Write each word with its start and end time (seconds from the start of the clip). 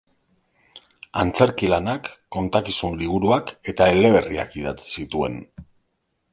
Antzerki-lanak, 1.23 2.09
kontakizun-liburuak 2.37 3.55
eta 3.75 3.91
eleberriak 3.99 4.59
idatzi 4.65 4.99
zituen. 5.01 5.41